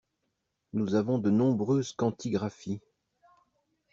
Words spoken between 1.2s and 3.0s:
nombreuses quantigraphies